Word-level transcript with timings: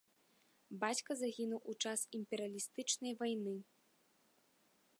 Бацька 0.83 1.11
загінуў 1.21 1.59
у 1.73 1.75
час 1.85 1.99
імперыялістычнай 2.19 3.13
вайны. 3.21 3.55